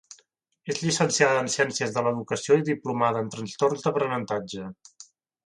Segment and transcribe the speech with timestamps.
[0.73, 4.67] És llicenciada en Ciències de l’Educació i diplomada en Trastorns d’aprenentatge.